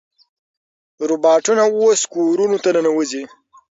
روباټونه 1.09 1.63
اوس 1.77 2.01
کورونو 2.13 2.57
ته 2.63 2.69
ننوځي. 2.75 3.23